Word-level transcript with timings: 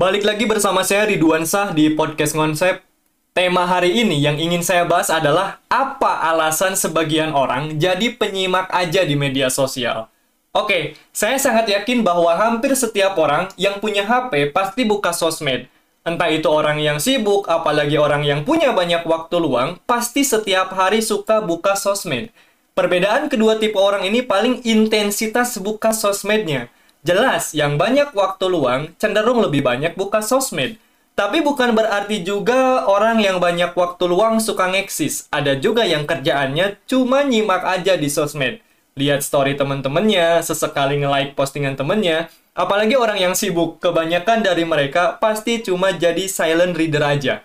Balik 0.00 0.24
lagi 0.24 0.48
bersama 0.48 0.80
saya 0.80 1.04
Ridwan 1.04 1.44
Sah 1.44 1.76
di 1.76 1.92
podcast 1.92 2.32
Konsep. 2.32 2.89
Tema 3.30 3.62
hari 3.62 3.94
ini 3.94 4.18
yang 4.18 4.42
ingin 4.42 4.58
saya 4.58 4.82
bahas 4.82 5.06
adalah 5.06 5.62
apa 5.70 6.18
alasan 6.34 6.74
sebagian 6.74 7.30
orang 7.30 7.78
jadi 7.78 8.18
penyimak 8.18 8.66
aja 8.74 9.06
di 9.06 9.14
media 9.14 9.46
sosial. 9.46 10.10
Oke, 10.50 10.98
saya 11.14 11.38
sangat 11.38 11.70
yakin 11.70 12.02
bahwa 12.02 12.34
hampir 12.34 12.74
setiap 12.74 13.14
orang 13.14 13.46
yang 13.54 13.78
punya 13.78 14.02
HP 14.02 14.50
pasti 14.50 14.82
buka 14.82 15.14
sosmed. 15.14 15.70
Entah 16.02 16.26
itu 16.26 16.50
orang 16.50 16.82
yang 16.82 16.98
sibuk, 16.98 17.46
apalagi 17.46 18.02
orang 18.02 18.26
yang 18.26 18.42
punya 18.42 18.74
banyak 18.74 19.06
waktu 19.06 19.38
luang, 19.38 19.78
pasti 19.86 20.26
setiap 20.26 20.74
hari 20.74 20.98
suka 20.98 21.38
buka 21.38 21.78
sosmed. 21.78 22.34
Perbedaan 22.74 23.30
kedua 23.30 23.62
tipe 23.62 23.78
orang 23.78 24.10
ini 24.10 24.26
paling 24.26 24.58
intensitas 24.66 25.54
buka 25.62 25.94
sosmednya. 25.94 26.66
Jelas, 27.06 27.54
yang 27.54 27.78
banyak 27.78 28.10
waktu 28.10 28.50
luang 28.50 28.90
cenderung 28.98 29.38
lebih 29.38 29.62
banyak 29.62 29.94
buka 29.94 30.18
sosmed. 30.18 30.82
Tapi 31.20 31.44
bukan 31.44 31.76
berarti 31.76 32.24
juga 32.24 32.88
orang 32.88 33.20
yang 33.20 33.44
banyak 33.44 33.76
waktu 33.76 34.08
luang 34.08 34.40
suka 34.40 34.72
ngeksis. 34.72 35.28
Ada 35.28 35.52
juga 35.60 35.84
yang 35.84 36.08
kerjaannya 36.08 36.80
cuma 36.88 37.28
nyimak 37.28 37.60
aja 37.60 38.00
di 38.00 38.08
sosmed. 38.08 38.64
Lihat 38.96 39.20
story 39.20 39.52
temen-temennya, 39.52 40.40
sesekali 40.40 40.96
nge-like 40.96 41.36
postingan 41.36 41.76
temennya. 41.76 42.32
Apalagi 42.56 42.96
orang 42.96 43.20
yang 43.20 43.36
sibuk, 43.36 43.84
kebanyakan 43.84 44.40
dari 44.40 44.64
mereka 44.64 45.20
pasti 45.20 45.60
cuma 45.60 45.92
jadi 45.92 46.24
silent 46.24 46.72
reader 46.72 47.04
aja. 47.04 47.44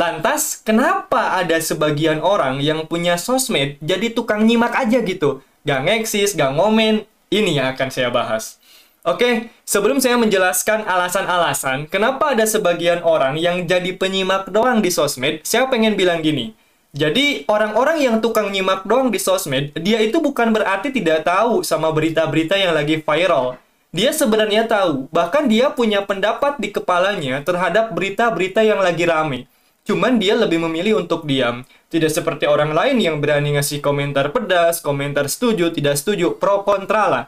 Lantas, 0.00 0.56
kenapa 0.64 1.36
ada 1.36 1.60
sebagian 1.60 2.24
orang 2.24 2.64
yang 2.64 2.88
punya 2.88 3.20
sosmed 3.20 3.76
jadi 3.84 4.16
tukang 4.16 4.48
nyimak 4.48 4.72
aja 4.72 5.04
gitu? 5.04 5.44
Gak 5.68 5.84
ngeksis, 5.84 6.32
gak 6.40 6.56
ngomen, 6.56 7.04
ini 7.28 7.52
yang 7.52 7.68
akan 7.76 7.92
saya 7.92 8.08
bahas. 8.08 8.56
Oke, 9.00 9.48
sebelum 9.64 9.96
saya 9.96 10.20
menjelaskan 10.20 10.84
alasan-alasan 10.84 11.88
kenapa 11.88 12.36
ada 12.36 12.44
sebagian 12.44 13.00
orang 13.00 13.40
yang 13.40 13.64
jadi 13.64 13.96
penyimak 13.96 14.52
doang 14.52 14.84
di 14.84 14.92
sosmed, 14.92 15.40
saya 15.40 15.64
pengen 15.72 15.96
bilang 15.96 16.20
gini. 16.20 16.52
Jadi, 16.92 17.48
orang-orang 17.48 18.04
yang 18.04 18.20
tukang 18.20 18.52
nyimak 18.52 18.84
doang 18.84 19.08
di 19.08 19.16
sosmed, 19.16 19.72
dia 19.80 20.04
itu 20.04 20.20
bukan 20.20 20.52
berarti 20.52 20.92
tidak 20.92 21.24
tahu 21.24 21.64
sama 21.64 21.88
berita-berita 21.96 22.60
yang 22.60 22.76
lagi 22.76 23.00
viral. 23.00 23.56
Dia 23.88 24.12
sebenarnya 24.12 24.68
tahu, 24.68 25.08
bahkan 25.08 25.48
dia 25.48 25.72
punya 25.72 26.04
pendapat 26.04 26.60
di 26.60 26.68
kepalanya 26.68 27.40
terhadap 27.40 27.96
berita-berita 27.96 28.60
yang 28.60 28.84
lagi 28.84 29.08
rame. 29.08 29.48
Cuman 29.88 30.20
dia 30.20 30.36
lebih 30.36 30.60
memilih 30.60 31.00
untuk 31.00 31.24
diam. 31.24 31.64
Tidak 31.88 32.12
seperti 32.12 32.44
orang 32.44 32.76
lain 32.76 33.00
yang 33.00 33.16
berani 33.16 33.56
ngasih 33.56 33.80
komentar 33.80 34.28
pedas, 34.28 34.84
komentar 34.84 35.24
setuju, 35.26 35.72
tidak 35.72 35.96
setuju, 35.96 36.36
pro 36.36 36.68
kontra 36.68 37.08
lah. 37.08 37.24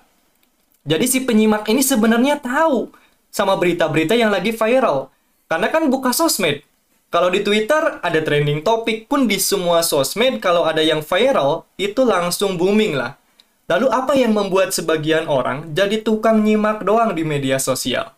Jadi 0.83 1.07
si 1.07 1.19
penyimak 1.23 1.63
ini 1.71 1.79
sebenarnya 1.79 2.43
tahu 2.43 2.91
sama 3.31 3.55
berita-berita 3.55 4.19
yang 4.19 4.35
lagi 4.35 4.51
viral. 4.51 5.09
Karena 5.47 5.71
kan 5.71 5.87
buka 5.87 6.11
sosmed. 6.11 6.67
Kalau 7.13 7.29
di 7.29 7.45
Twitter 7.45 8.01
ada 8.01 8.21
trending 8.25 8.65
topik 8.65 9.05
pun 9.05 9.29
di 9.29 9.37
semua 9.37 9.85
sosmed 9.85 10.41
kalau 10.41 10.65
ada 10.65 10.81
yang 10.81 11.05
viral 11.05 11.69
itu 11.77 12.03
langsung 12.09 12.57
booming 12.57 12.97
lah. 12.97 13.21
Lalu 13.69 13.87
apa 13.93 14.13
yang 14.17 14.33
membuat 14.33 14.75
sebagian 14.75 15.29
orang 15.29 15.71
jadi 15.77 16.01
tukang 16.01 16.43
nyimak 16.43 16.83
doang 16.83 17.13
di 17.13 17.23
media 17.23 17.61
sosial? 17.61 18.11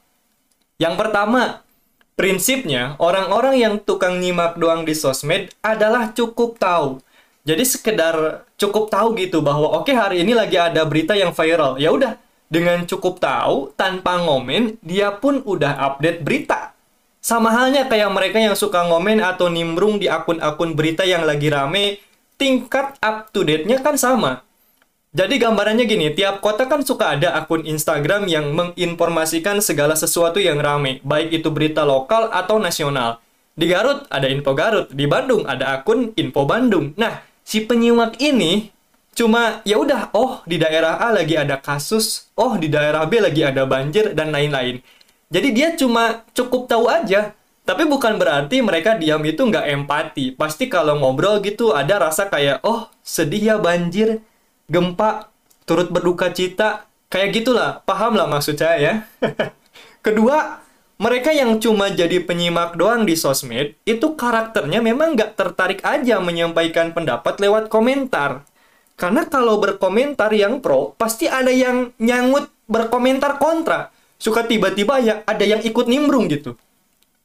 Yang 0.79 0.95
pertama, 0.95 1.67
prinsipnya 2.15 2.95
orang-orang 3.03 3.59
yang 3.61 3.75
tukang 3.83 4.23
nyimak 4.23 4.57
doang 4.57 4.87
di 4.87 4.95
sosmed 4.95 5.53
adalah 5.61 6.15
cukup 6.15 6.57
tahu. 6.57 7.03
Jadi 7.45 7.67
sekedar 7.67 8.47
cukup 8.57 8.89
tahu 8.89 9.19
gitu 9.21 9.45
bahwa 9.45 9.75
oke 9.75 9.91
okay, 9.91 9.95
hari 9.95 10.17
ini 10.25 10.33
lagi 10.33 10.57
ada 10.57 10.87
berita 10.89 11.13
yang 11.13 11.35
viral. 11.37 11.77
Ya 11.77 11.93
udah, 11.93 12.17
dengan 12.49 12.85
cukup 12.85 13.19
tahu, 13.19 13.73
tanpa 13.75 14.21
ngomen, 14.21 14.77
dia 14.85 15.15
pun 15.17 15.41
udah 15.43 15.81
update 15.93 16.23
berita. 16.23 16.75
Sama 17.25 17.51
halnya 17.57 17.89
kayak 17.89 18.13
mereka 18.13 18.37
yang 18.37 18.53
suka 18.53 18.85
ngomen 18.85 19.25
atau 19.25 19.49
nimbrung 19.49 19.97
di 19.97 20.13
akun-akun 20.13 20.77
berita 20.77 21.09
yang 21.09 21.25
lagi 21.25 21.49
rame, 21.49 22.05
tingkat 22.37 23.01
up 23.01 23.33
to 23.33 23.47
date-nya 23.47 23.81
kan 23.81 23.97
sama. 23.97 24.45
Jadi 25.15 25.39
gambarannya 25.39 25.87
gini, 25.87 26.11
tiap 26.11 26.43
kota 26.43 26.67
kan 26.67 26.83
suka 26.83 27.15
ada 27.15 27.39
akun 27.39 27.63
Instagram 27.63 28.27
yang 28.27 28.51
menginformasikan 28.51 29.63
segala 29.63 29.95
sesuatu 29.95 30.43
yang 30.43 30.59
rame, 30.59 30.99
baik 31.07 31.31
itu 31.31 31.55
berita 31.55 31.87
lokal 31.87 32.35
atau 32.35 32.59
nasional. 32.59 33.23
Di 33.55 33.71
Garut 33.71 34.11
ada 34.11 34.27
info 34.27 34.59
Garut, 34.59 34.91
di 34.91 35.07
Bandung 35.07 35.47
ada 35.47 35.79
akun 35.79 36.11
info 36.19 36.43
Bandung. 36.43 36.99
Nah, 36.99 37.23
si 37.47 37.63
penyimak 37.63 38.19
ini 38.19 38.74
cuma 39.15 39.63
ya 39.63 39.79
udah 39.79 40.11
oh 40.13 40.43
di 40.45 40.59
daerah 40.59 40.99
A 40.99 41.15
lagi 41.15 41.39
ada 41.39 41.57
kasus 41.63 42.29
oh 42.35 42.59
di 42.59 42.67
daerah 42.69 43.07
B 43.07 43.23
lagi 43.23 43.47
ada 43.47 43.65
banjir 43.65 44.13
dan 44.13 44.35
lain-lain. 44.35 44.83
Jadi 45.31 45.49
dia 45.51 45.73
cuma 45.75 46.27
cukup 46.37 46.67
tahu 46.69 46.87
aja. 46.91 47.33
Tapi 47.65 47.89
bukan 47.89 48.21
berarti 48.21 48.61
mereka 48.61 48.93
diam 49.01 49.25
itu 49.25 49.41
nggak 49.41 49.67
empati. 49.73 50.37
Pasti 50.37 50.69
kalau 50.69 51.01
ngobrol 51.01 51.41
gitu 51.41 51.73
ada 51.73 51.97
rasa 51.97 52.29
kayak 52.29 52.61
oh 52.61 52.93
sedih 53.01 53.55
ya 53.55 53.57
banjir 53.57 54.21
gempa 54.69 55.33
turut 55.65 55.89
berduka 55.89 56.29
cita. 56.29 56.85
Kayak 57.09 57.41
gitulah 57.41 57.71
paham 57.89 58.21
lah 58.21 58.29
maksud 58.29 58.61
saya 58.61 58.77
ya. 58.77 58.95
Kedua 60.05 60.61
mereka 61.01 61.35
yang 61.35 61.59
cuma 61.59 61.91
jadi 61.91 62.23
penyimak 62.23 62.79
doang 62.79 63.03
di 63.03 63.19
sosmed 63.19 63.75
itu 63.83 64.15
karakternya 64.15 64.79
memang 64.79 65.19
nggak 65.19 65.35
tertarik 65.35 65.81
aja 65.83 66.23
menyampaikan 66.23 66.95
pendapat 66.95 67.43
lewat 67.43 67.67
komentar 67.67 68.47
karena 68.95 69.27
kalau 69.27 69.59
berkomentar 69.59 70.31
yang 70.31 70.63
pro, 70.63 70.95
pasti 70.95 71.27
ada 71.27 71.51
yang 71.51 71.91
nyangut 71.99 72.47
berkomentar 72.71 73.43
kontra. 73.43 73.91
Suka 74.17 74.47
tiba-tiba 74.47 75.03
ya 75.03 75.15
ada 75.27 75.43
yang 75.43 75.61
ikut 75.61 75.91
nimbrung 75.91 76.31
gitu. 76.31 76.55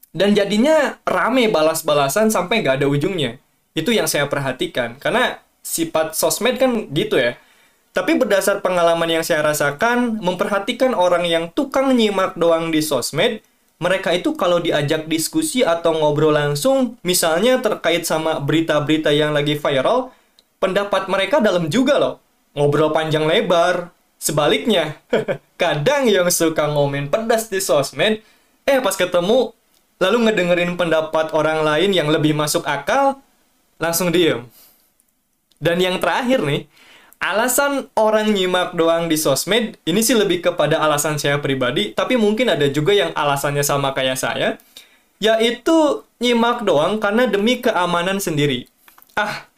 Dan 0.09 0.33
jadinya 0.33 0.97
rame 1.05 1.53
balas-balasan 1.53 2.33
sampai 2.33 2.65
nggak 2.65 2.81
ada 2.81 2.87
ujungnya. 2.89 3.37
Itu 3.77 3.93
yang 3.93 4.09
saya 4.09 4.25
perhatikan. 4.25 4.97
Karena 4.97 5.37
sifat 5.61 6.17
sosmed 6.17 6.57
kan 6.57 6.89
gitu 6.89 7.21
ya. 7.21 7.37
Tapi 7.93 8.17
berdasar 8.17 8.65
pengalaman 8.65 9.09
yang 9.09 9.25
saya 9.25 9.45
rasakan, 9.45 10.17
memperhatikan 10.21 10.97
orang 10.97 11.25
yang 11.29 11.53
tukang 11.53 11.93
nyimak 11.93 12.33
doang 12.37 12.73
di 12.73 12.81
sosmed, 12.81 13.41
mereka 13.79 14.13
itu 14.13 14.35
kalau 14.35 14.61
diajak 14.61 15.09
diskusi 15.09 15.65
atau 15.65 15.97
ngobrol 15.97 16.35
langsung, 16.35 16.99
misalnya 17.01 17.57
terkait 17.63 18.05
sama 18.05 18.37
berita-berita 18.43 19.09
yang 19.09 19.33
lagi 19.33 19.57
viral, 19.57 20.13
pendapat 20.59 21.07
mereka 21.07 21.39
dalam 21.39 21.71
juga 21.71 21.97
loh. 21.97 22.15
Ngobrol 22.53 22.91
panjang 22.91 23.25
lebar. 23.25 23.95
Sebaliknya, 24.19 24.99
kadang 25.61 26.03
yang 26.11 26.27
suka 26.27 26.67
ngomen 26.67 27.07
pedas 27.07 27.47
di 27.47 27.63
sosmed, 27.63 28.19
eh 28.67 28.79
pas 28.83 28.91
ketemu, 28.91 29.55
lalu 29.95 30.17
ngedengerin 30.27 30.75
pendapat 30.75 31.31
orang 31.31 31.63
lain 31.63 31.95
yang 31.95 32.11
lebih 32.11 32.35
masuk 32.35 32.67
akal, 32.67 33.23
langsung 33.79 34.11
diem. 34.11 34.43
Dan 35.55 35.79
yang 35.79 36.03
terakhir 36.03 36.43
nih, 36.43 36.67
alasan 37.19 37.87
orang 37.95 38.31
nyimak 38.31 38.75
doang 38.75 39.11
di 39.11 39.15
sosmed, 39.19 39.79
ini 39.83 40.03
sih 40.03 40.15
lebih 40.15 40.43
kepada 40.43 40.83
alasan 40.83 41.19
saya 41.19 41.39
pribadi, 41.39 41.95
tapi 41.95 42.15
mungkin 42.15 42.51
ada 42.51 42.67
juga 42.71 42.91
yang 42.95 43.15
alasannya 43.15 43.63
sama 43.63 43.95
kayak 43.95 44.19
saya, 44.19 44.59
yaitu 45.19 46.03
nyimak 46.23 46.63
doang 46.63 46.99
karena 46.99 47.27
demi 47.27 47.59
keamanan 47.59 48.23
sendiri. 48.23 48.71
Ah, 49.19 49.48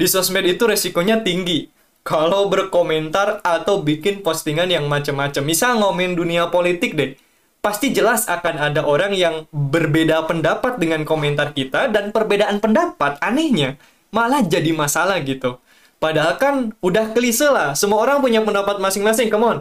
di 0.00 0.08
sosmed 0.08 0.48
itu 0.48 0.64
resikonya 0.64 1.20
tinggi. 1.20 1.68
Kalau 2.00 2.48
berkomentar 2.48 3.44
atau 3.44 3.84
bikin 3.84 4.24
postingan 4.24 4.72
yang 4.72 4.88
macam-macam, 4.88 5.44
misal 5.44 5.76
ngomongin 5.76 6.16
dunia 6.16 6.48
politik 6.48 6.96
deh, 6.96 7.20
pasti 7.60 7.92
jelas 7.92 8.24
akan 8.24 8.72
ada 8.72 8.88
orang 8.88 9.12
yang 9.12 9.44
berbeda 9.52 10.24
pendapat 10.24 10.80
dengan 10.80 11.04
komentar 11.04 11.52
kita 11.52 11.92
dan 11.92 12.08
perbedaan 12.16 12.56
pendapat 12.64 13.20
anehnya 13.20 13.76
malah 14.08 14.40
jadi 14.40 14.72
masalah 14.72 15.20
gitu. 15.20 15.60
Padahal 16.00 16.40
kan 16.40 16.72
udah 16.80 17.12
klise 17.12 17.44
lah, 17.52 17.76
semua 17.76 18.00
orang 18.00 18.24
punya 18.24 18.40
pendapat 18.40 18.80
masing-masing, 18.80 19.28
come 19.28 19.44
on. 19.44 19.58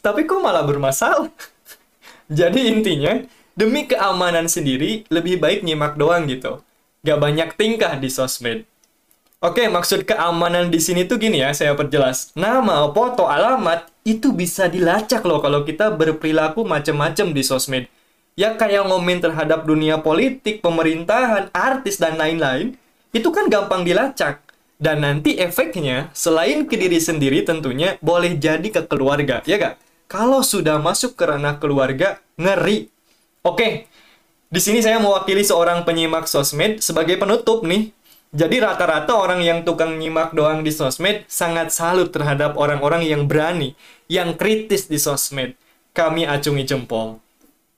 Tapi 0.00 0.24
kok 0.24 0.40
malah 0.40 0.64
bermasalah? 0.64 1.28
jadi 2.40 2.72
intinya, 2.72 3.20
demi 3.52 3.84
keamanan 3.84 4.48
sendiri, 4.48 5.04
lebih 5.12 5.36
baik 5.36 5.60
nyimak 5.60 6.00
doang 6.00 6.24
gitu. 6.24 6.64
Gak 7.04 7.20
banyak 7.20 7.52
tingkah 7.60 8.00
di 8.00 8.08
sosmed. 8.08 8.64
Oke, 9.44 9.68
maksud 9.68 10.08
keamanan 10.08 10.72
di 10.72 10.80
sini 10.80 11.04
tuh 11.04 11.20
gini 11.20 11.44
ya, 11.44 11.52
saya 11.52 11.76
perjelas. 11.76 12.32
Nama, 12.32 12.88
foto, 12.96 13.28
alamat 13.28 13.92
itu 14.00 14.32
bisa 14.32 14.72
dilacak 14.72 15.20
loh 15.20 15.36
kalau 15.44 15.68
kita 15.68 15.92
berperilaku 15.92 16.64
macam-macam 16.64 17.36
di 17.36 17.44
sosmed. 17.44 17.84
Ya 18.40 18.56
kayak 18.56 18.88
ngomen 18.88 19.20
terhadap 19.20 19.68
dunia 19.68 20.00
politik, 20.00 20.64
pemerintahan, 20.64 21.52
artis 21.52 22.00
dan 22.00 22.16
lain-lain, 22.16 22.80
itu 23.12 23.28
kan 23.28 23.52
gampang 23.52 23.84
dilacak. 23.84 24.40
Dan 24.80 25.04
nanti 25.04 25.36
efeknya, 25.36 26.08
selain 26.16 26.64
ke 26.64 26.80
diri 26.80 26.96
sendiri 26.96 27.44
tentunya, 27.44 28.00
boleh 28.00 28.40
jadi 28.40 28.64
ke 28.64 28.88
keluarga, 28.88 29.44
ya 29.44 29.60
gak? 29.60 29.76
Kalau 30.08 30.40
sudah 30.40 30.80
masuk 30.80 31.20
ke 31.20 31.24
ranah 31.28 31.60
keluarga, 31.60 32.16
ngeri. 32.40 32.88
Oke, 33.44 33.92
di 34.48 34.60
sini 34.64 34.80
saya 34.80 34.96
mewakili 34.96 35.44
seorang 35.44 35.84
penyimak 35.84 36.24
sosmed 36.32 36.80
sebagai 36.80 37.20
penutup 37.20 37.60
nih. 37.60 37.92
Jadi 38.34 38.58
rata-rata 38.58 39.14
orang 39.14 39.46
yang 39.46 39.62
tukang 39.62 39.94
nyimak 39.94 40.34
doang 40.34 40.66
di 40.66 40.74
sosmed 40.74 41.22
sangat 41.30 41.70
salut 41.70 42.10
terhadap 42.10 42.58
orang-orang 42.58 43.06
yang 43.06 43.30
berani, 43.30 43.78
yang 44.10 44.34
kritis 44.34 44.90
di 44.90 44.98
sosmed. 44.98 45.54
Kami 45.94 46.26
acungi 46.26 46.66
jempol. 46.66 47.22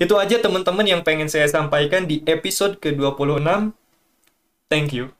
Itu 0.00 0.17
aja 0.17 0.41
teman-teman 0.41 0.88
yang 0.88 1.05
pengen 1.05 1.29
saya 1.29 1.44
sampaikan 1.49 2.08
di 2.08 2.25
episode 2.25 2.81
ke-26. 2.81 3.73
Thank 4.73 4.97
you. 4.97 5.16